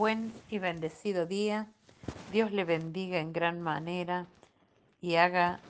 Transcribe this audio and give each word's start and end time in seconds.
buen 0.00 0.32
y 0.48 0.58
bendecido 0.58 1.26
día. 1.26 1.66
Dios 2.32 2.52
le 2.52 2.64
bendiga 2.64 3.18
en 3.18 3.34
gran 3.34 3.60
manera 3.60 4.26
y 5.02 5.16
haga 5.16 5.60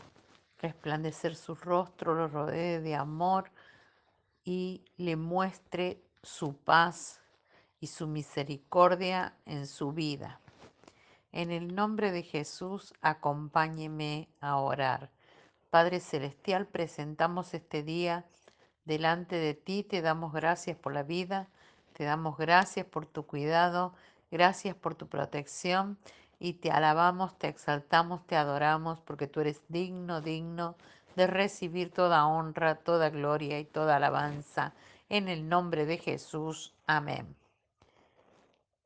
resplandecer 0.60 1.34
su 1.34 1.56
rostro, 1.56 2.14
lo 2.14 2.28
rodee 2.28 2.78
de 2.78 2.94
amor 2.94 3.50
y 4.44 4.84
le 4.98 5.16
muestre 5.16 6.00
su 6.22 6.54
paz 6.54 7.20
y 7.80 7.88
su 7.88 8.06
misericordia 8.06 9.34
en 9.46 9.66
su 9.66 9.90
vida. 9.90 10.38
En 11.32 11.50
el 11.50 11.74
nombre 11.74 12.12
de 12.12 12.22
Jesús, 12.22 12.94
acompáñeme 13.00 14.28
a 14.40 14.58
orar. 14.58 15.10
Padre 15.70 15.98
Celestial, 15.98 16.68
presentamos 16.68 17.52
este 17.52 17.82
día 17.82 18.26
delante 18.84 19.34
de 19.34 19.54
ti, 19.54 19.82
te 19.82 20.02
damos 20.02 20.32
gracias 20.32 20.76
por 20.76 20.94
la 20.94 21.02
vida, 21.02 21.48
te 21.94 22.04
damos 22.04 22.36
gracias 22.36 22.86
por 22.86 23.06
tu 23.06 23.26
cuidado, 23.26 23.92
gracias 24.30 24.74
por 24.74 24.94
tu 24.94 25.08
protección 25.08 25.98
y 26.38 26.54
te 26.54 26.70
alabamos, 26.70 27.38
te 27.38 27.48
exaltamos, 27.48 28.26
te 28.26 28.36
adoramos 28.36 29.00
porque 29.00 29.26
tú 29.26 29.40
eres 29.40 29.62
digno, 29.68 30.20
digno 30.20 30.76
de 31.16 31.26
recibir 31.26 31.90
toda 31.90 32.26
honra, 32.26 32.76
toda 32.76 33.10
gloria 33.10 33.58
y 33.58 33.64
toda 33.64 33.96
alabanza. 33.96 34.72
En 35.08 35.28
el 35.28 35.48
nombre 35.48 35.84
de 35.84 35.98
Jesús. 35.98 36.72
Amén. 36.86 37.36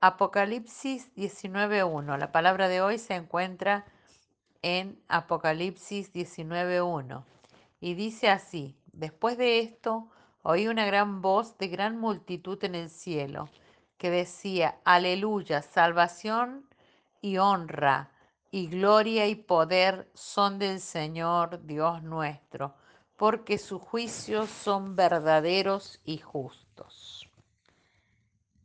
Apocalipsis 0.01 1.15
19.1. 1.15 2.19
La 2.19 2.33
palabra 2.33 2.69
de 2.69 2.81
hoy 2.81 2.99
se 2.99 3.15
encuentra 3.15 3.85
en 4.63 4.99
Apocalipsis 5.09 6.13
19.1 6.13 7.23
y 7.81 7.95
dice 7.95 8.31
así, 8.31 8.75
después 8.93 9.39
de 9.39 9.61
esto 9.61 10.09
oí 10.43 10.69
una 10.69 10.87
gran 10.87 11.23
voz 11.23 11.57
de 11.59 11.69
gran 11.69 11.99
multitud 11.99 12.63
en 12.65 12.75
el 12.75 12.91
cielo 12.91 13.49
que 13.99 14.11
decía, 14.11 14.77
aleluya, 14.85 15.63
salvación 15.63 16.69
y 17.21 17.39
honra 17.39 18.11
y 18.51 18.69
gloria 18.69 19.27
y 19.27 19.35
poder 19.35 20.09
son 20.15 20.59
del 20.59 20.81
Señor 20.81 21.65
Dios 21.67 22.03
nuestro, 22.03 22.75
porque 23.17 23.59
sus 23.59 23.81
juicios 23.81 24.49
son 24.51 24.97
verdaderos 24.97 26.01
y 26.05 26.19
justos. 26.19 27.29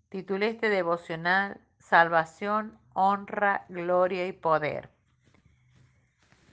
Titulé 0.09 0.49
este 0.49 0.69
devocional 0.69 1.61
Salvación, 1.89 2.77
honra, 2.93 3.65
gloria 3.67 4.27
y 4.27 4.31
poder. 4.31 4.91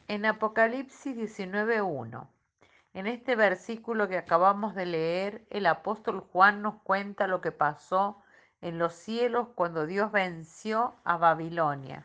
En 0.08 0.24
Apocalipsis 0.24 1.14
19.1, 1.14 2.26
en 2.94 3.06
este 3.06 3.36
versículo 3.36 4.08
que 4.08 4.16
acabamos 4.16 4.74
de 4.74 4.86
leer, 4.86 5.46
el 5.50 5.66
apóstol 5.66 6.20
Juan 6.20 6.62
nos 6.62 6.76
cuenta 6.76 7.26
lo 7.26 7.42
que 7.42 7.52
pasó 7.52 8.22
en 8.60 8.78
los 8.78 8.94
cielos 8.94 9.48
cuando 9.54 9.86
Dios 9.86 10.12
venció 10.12 10.94
a 11.04 11.16
Babilonia. 11.16 12.04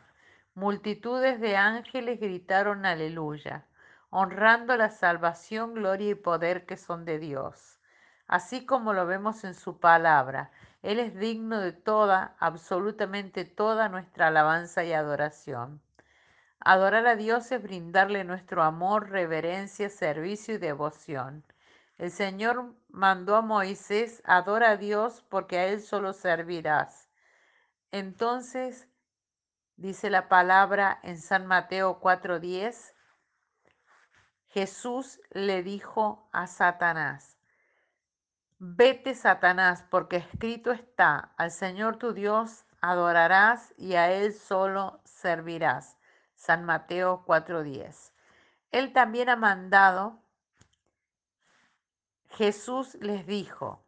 Multitudes 0.54 1.40
de 1.40 1.56
ángeles 1.56 2.20
gritaron 2.20 2.84
aleluya, 2.84 3.64
honrando 4.10 4.76
la 4.76 4.90
salvación, 4.90 5.74
gloria 5.74 6.10
y 6.10 6.14
poder 6.14 6.66
que 6.66 6.76
son 6.76 7.04
de 7.04 7.18
Dios. 7.18 7.80
Así 8.26 8.66
como 8.66 8.92
lo 8.92 9.06
vemos 9.06 9.44
en 9.44 9.54
su 9.54 9.78
palabra, 9.78 10.50
Él 10.82 10.98
es 10.98 11.14
digno 11.18 11.58
de 11.58 11.72
toda, 11.72 12.34
absolutamente 12.38 13.44
toda 13.44 13.88
nuestra 13.88 14.28
alabanza 14.28 14.84
y 14.84 14.92
adoración. 14.92 15.80
Adorar 16.60 17.06
a 17.06 17.16
Dios 17.16 17.50
es 17.50 17.62
brindarle 17.62 18.24
nuestro 18.24 18.62
amor, 18.62 19.10
reverencia, 19.10 19.88
servicio 19.88 20.54
y 20.54 20.58
devoción. 20.58 21.42
El 21.98 22.10
Señor 22.10 22.74
mandó 22.88 23.36
a 23.36 23.42
Moisés, 23.42 24.22
adora 24.24 24.70
a 24.70 24.76
Dios 24.76 25.24
porque 25.28 25.58
a 25.58 25.66
Él 25.66 25.80
solo 25.80 26.12
servirás. 26.12 27.08
Entonces, 27.90 28.88
dice 29.76 30.10
la 30.10 30.28
palabra 30.28 30.98
en 31.02 31.18
San 31.18 31.46
Mateo 31.46 32.00
4:10, 32.00 32.94
Jesús 34.48 35.20
le 35.30 35.62
dijo 35.62 36.28
a 36.32 36.46
Satanás, 36.46 37.38
vete 38.58 39.14
Satanás, 39.14 39.84
porque 39.90 40.16
escrito 40.16 40.72
está, 40.72 41.32
al 41.36 41.50
Señor 41.50 41.96
tu 41.96 42.12
Dios 42.12 42.64
adorarás 42.80 43.74
y 43.76 43.94
a 43.94 44.10
Él 44.12 44.34
solo 44.34 45.00
servirás. 45.04 45.96
San 46.34 46.64
Mateo 46.64 47.24
4:10. 47.26 48.12
Él 48.70 48.92
también 48.92 49.28
ha 49.28 49.36
mandado 49.36 50.21
Jesús 52.36 52.94
les 53.00 53.26
dijo, 53.26 53.84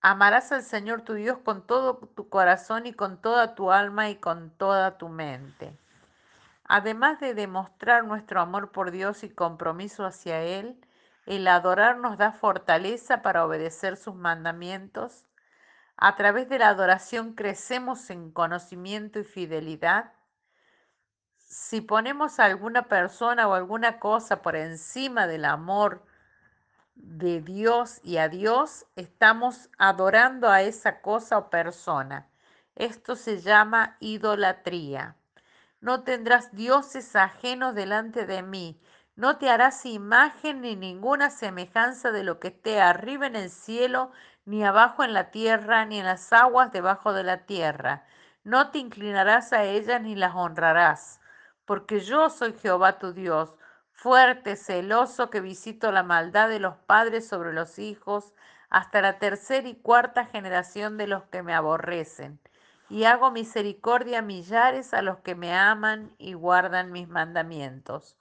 amarás 0.00 0.52
al 0.52 0.62
Señor 0.62 1.02
tu 1.02 1.14
Dios 1.14 1.38
con 1.38 1.66
todo 1.66 1.96
tu 1.96 2.28
corazón 2.28 2.86
y 2.86 2.92
con 2.92 3.20
toda 3.20 3.56
tu 3.56 3.72
alma 3.72 4.10
y 4.10 4.16
con 4.16 4.50
toda 4.50 4.96
tu 4.96 5.08
mente. 5.08 5.76
Además 6.64 7.18
de 7.18 7.34
demostrar 7.34 8.04
nuestro 8.04 8.40
amor 8.40 8.70
por 8.70 8.92
Dios 8.92 9.24
y 9.24 9.30
compromiso 9.30 10.06
hacia 10.06 10.40
Él, 10.40 10.80
el 11.26 11.48
adorar 11.48 11.96
nos 11.96 12.16
da 12.16 12.30
fortaleza 12.30 13.22
para 13.22 13.44
obedecer 13.44 13.96
sus 13.96 14.14
mandamientos. 14.14 15.24
A 15.96 16.14
través 16.14 16.48
de 16.48 16.60
la 16.60 16.68
adoración 16.68 17.34
crecemos 17.34 18.08
en 18.10 18.30
conocimiento 18.30 19.18
y 19.18 19.24
fidelidad. 19.24 20.12
Si 21.38 21.80
ponemos 21.80 22.38
a 22.38 22.44
alguna 22.44 22.86
persona 22.86 23.48
o 23.48 23.54
alguna 23.54 23.98
cosa 23.98 24.42
por 24.42 24.54
encima 24.54 25.26
del 25.26 25.44
amor 25.44 26.06
de 27.02 27.40
Dios 27.40 28.00
y 28.02 28.18
a 28.18 28.28
Dios, 28.28 28.86
estamos 28.96 29.70
adorando 29.78 30.48
a 30.48 30.62
esa 30.62 31.00
cosa 31.00 31.38
o 31.38 31.50
persona. 31.50 32.28
Esto 32.74 33.16
se 33.16 33.40
llama 33.40 33.96
idolatría. 34.00 35.16
No 35.80 36.02
tendrás 36.04 36.54
dioses 36.54 37.16
ajenos 37.16 37.74
delante 37.74 38.26
de 38.26 38.42
mí. 38.42 38.80
No 39.16 39.38
te 39.38 39.50
harás 39.50 39.84
imagen 39.86 40.60
ni 40.62 40.76
ninguna 40.76 41.30
semejanza 41.30 42.10
de 42.12 42.24
lo 42.24 42.38
que 42.40 42.48
esté 42.48 42.80
arriba 42.80 43.26
en 43.26 43.36
el 43.36 43.50
cielo, 43.50 44.12
ni 44.44 44.64
abajo 44.64 45.04
en 45.04 45.12
la 45.12 45.30
tierra, 45.30 45.84
ni 45.84 45.98
en 45.98 46.06
las 46.06 46.32
aguas 46.32 46.72
debajo 46.72 47.12
de 47.12 47.24
la 47.24 47.46
tierra. 47.46 48.04
No 48.44 48.70
te 48.70 48.78
inclinarás 48.78 49.52
a 49.52 49.64
ellas 49.64 50.00
ni 50.02 50.14
las 50.14 50.34
honrarás, 50.34 51.20
porque 51.64 52.00
yo 52.00 52.30
soy 52.30 52.54
Jehová 52.54 52.98
tu 52.98 53.12
Dios 53.12 53.54
fuerte, 54.00 54.56
celoso, 54.56 55.28
que 55.28 55.42
visito 55.42 55.92
la 55.92 56.02
maldad 56.02 56.48
de 56.48 56.58
los 56.58 56.76
padres 56.76 57.28
sobre 57.28 57.52
los 57.52 57.78
hijos 57.78 58.32
hasta 58.70 59.02
la 59.02 59.18
tercera 59.18 59.68
y 59.68 59.74
cuarta 59.74 60.24
generación 60.24 60.96
de 60.96 61.06
los 61.06 61.24
que 61.24 61.42
me 61.42 61.52
aborrecen. 61.52 62.40
Y 62.88 63.04
hago 63.04 63.30
misericordia 63.30 64.20
a 64.20 64.22
millares 64.22 64.94
a 64.94 65.02
los 65.02 65.18
que 65.18 65.34
me 65.34 65.54
aman 65.54 66.14
y 66.16 66.32
guardan 66.32 66.92
mis 66.92 67.08
mandamientos. 67.08 68.16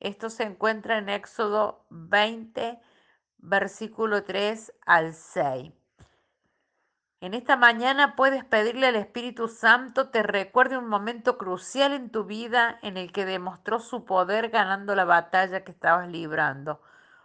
Esto 0.00 0.30
se 0.30 0.44
encuentra 0.44 0.96
en 0.96 1.10
Éxodo 1.10 1.84
20, 1.90 2.80
versículo 3.38 4.24
3 4.24 4.72
al 4.86 5.12
6. 5.12 5.77
En 7.20 7.34
esta 7.34 7.56
mañana 7.56 8.14
puedes 8.14 8.44
pedirle 8.44 8.86
al 8.86 8.94
Espíritu 8.94 9.48
Santo 9.48 10.08
te 10.10 10.22
recuerde 10.22 10.78
un 10.78 10.86
momento 10.86 11.36
crucial 11.36 11.92
en 11.92 12.10
tu 12.10 12.22
vida 12.22 12.78
en 12.80 12.96
el 12.96 13.10
que 13.10 13.24
demostró 13.24 13.80
su 13.80 14.04
poder 14.04 14.50
ganando 14.50 14.94
la 14.94 15.04
batalla 15.04 15.64
que 15.64 15.72
estabas 15.72 16.08
librando 16.08 16.80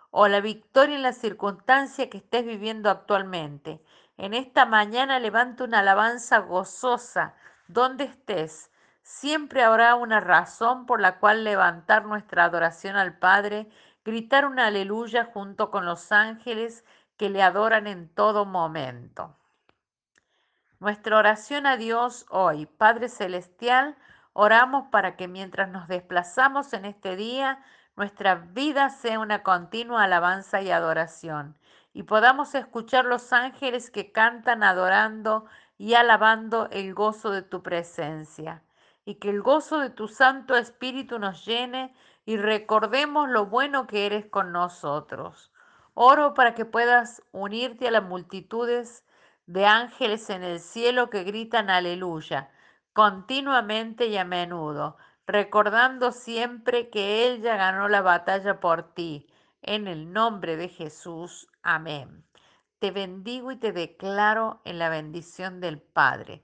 o 0.09 0.27
la 0.27 0.41
victoria 0.41 0.95
en 0.95 1.03
la 1.03 1.13
circunstancia 1.13 2.09
que 2.09 2.17
estés 2.17 2.43
viviendo 2.43 2.89
actualmente. 2.89 3.83
En 4.17 4.33
esta 4.33 4.65
mañana 4.65 5.19
levanta 5.19 5.63
una 5.63 5.79
alabanza 5.79 6.39
gozosa 6.39 7.35
donde 7.67 8.05
estés. 8.05 8.71
Siempre 9.03 9.61
habrá 9.61 9.93
una 9.93 10.19
razón 10.19 10.87
por 10.87 11.01
la 11.01 11.19
cual 11.19 11.43
levantar 11.43 12.05
nuestra 12.05 12.45
adoración 12.45 12.95
al 12.95 13.19
Padre, 13.19 13.69
gritar 14.03 14.47
una 14.47 14.65
aleluya 14.65 15.25
junto 15.31 15.69
con 15.69 15.85
los 15.85 16.11
ángeles 16.11 16.83
que 17.15 17.29
le 17.29 17.43
adoran 17.43 17.85
en 17.85 18.09
todo 18.09 18.45
momento. 18.45 19.37
Nuestra 20.83 21.17
oración 21.17 21.65
a 21.65 21.77
Dios 21.77 22.25
hoy, 22.29 22.65
Padre 22.65 23.07
Celestial, 23.07 23.95
oramos 24.33 24.89
para 24.91 25.15
que 25.15 25.29
mientras 25.29 25.69
nos 25.69 25.87
desplazamos 25.87 26.73
en 26.73 26.83
este 26.83 27.15
día, 27.15 27.63
nuestra 27.95 28.35
vida 28.35 28.89
sea 28.89 29.19
una 29.19 29.43
continua 29.43 30.03
alabanza 30.03 30.61
y 30.61 30.71
adoración, 30.71 31.57
y 31.93 32.03
podamos 32.03 32.53
escuchar 32.53 33.05
los 33.05 33.31
ángeles 33.31 33.91
que 33.91 34.11
cantan 34.11 34.61
adorando 34.61 35.45
y 35.77 35.93
alabando 35.93 36.67
el 36.69 36.93
gozo 36.93 37.31
de 37.31 37.43
tu 37.43 37.63
presencia, 37.63 38.61
y 39.05 39.15
que 39.15 39.29
el 39.29 39.41
gozo 39.41 39.79
de 39.79 39.89
tu 39.89 40.09
Santo 40.09 40.57
Espíritu 40.57 41.17
nos 41.17 41.45
llene 41.45 41.95
y 42.25 42.35
recordemos 42.35 43.29
lo 43.29 43.45
bueno 43.45 43.87
que 43.87 44.05
eres 44.05 44.25
con 44.25 44.51
nosotros. 44.51 45.53
Oro 45.93 46.33
para 46.33 46.55
que 46.55 46.65
puedas 46.65 47.23
unirte 47.31 47.87
a 47.87 47.91
las 47.91 48.03
multitudes 48.03 49.05
de 49.45 49.65
ángeles 49.65 50.29
en 50.29 50.43
el 50.43 50.59
cielo 50.59 51.09
que 51.09 51.23
gritan 51.23 51.69
aleluya, 51.69 52.49
continuamente 52.93 54.07
y 54.07 54.17
a 54.17 54.25
menudo, 54.25 54.97
recordando 55.27 56.11
siempre 56.11 56.89
que 56.89 57.27
Él 57.27 57.41
ya 57.41 57.57
ganó 57.57 57.89
la 57.89 58.01
batalla 58.01 58.59
por 58.59 58.93
ti. 58.93 59.27
En 59.61 59.87
el 59.87 60.11
nombre 60.11 60.57
de 60.57 60.67
Jesús. 60.67 61.47
Amén. 61.61 62.25
Te 62.79 62.91
bendigo 62.91 63.51
y 63.51 63.55
te 63.55 63.71
declaro 63.71 64.61
en 64.65 64.77
la 64.77 64.89
bendición 64.89 65.61
del 65.61 65.79
Padre. 65.79 66.43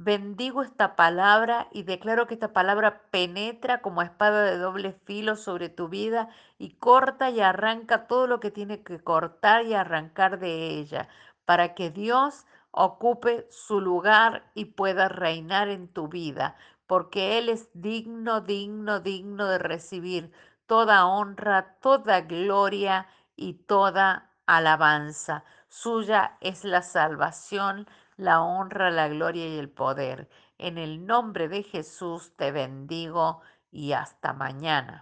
Bendigo 0.00 0.62
esta 0.62 0.94
palabra 0.94 1.66
y 1.72 1.82
declaro 1.82 2.28
que 2.28 2.34
esta 2.34 2.52
palabra 2.52 3.02
penetra 3.10 3.82
como 3.82 4.00
espada 4.00 4.44
de 4.44 4.56
doble 4.56 4.92
filo 4.92 5.34
sobre 5.34 5.68
tu 5.68 5.88
vida 5.88 6.28
y 6.56 6.74
corta 6.74 7.30
y 7.30 7.40
arranca 7.40 8.06
todo 8.06 8.28
lo 8.28 8.38
que 8.38 8.52
tiene 8.52 8.84
que 8.84 9.00
cortar 9.00 9.66
y 9.66 9.74
arrancar 9.74 10.38
de 10.38 10.78
ella, 10.78 11.08
para 11.48 11.74
que 11.74 11.88
Dios 11.88 12.44
ocupe 12.72 13.46
su 13.48 13.80
lugar 13.80 14.50
y 14.52 14.66
pueda 14.66 15.08
reinar 15.08 15.68
en 15.68 15.88
tu 15.88 16.08
vida, 16.08 16.56
porque 16.86 17.38
Él 17.38 17.48
es 17.48 17.70
digno, 17.72 18.42
digno, 18.42 19.00
digno 19.00 19.46
de 19.46 19.56
recibir 19.56 20.30
toda 20.66 21.06
honra, 21.06 21.78
toda 21.80 22.20
gloria 22.20 23.06
y 23.34 23.54
toda 23.54 24.34
alabanza. 24.44 25.44
Suya 25.68 26.36
es 26.42 26.64
la 26.64 26.82
salvación 26.82 27.86
la 28.18 28.42
honra, 28.42 28.90
la 28.90 29.08
gloria 29.08 29.46
y 29.48 29.58
el 29.58 29.70
poder. 29.70 30.28
En 30.58 30.76
el 30.76 31.06
nombre 31.06 31.48
de 31.48 31.62
Jesús 31.62 32.34
te 32.36 32.50
bendigo 32.50 33.40
y 33.70 33.92
hasta 33.92 34.32
mañana. 34.34 34.96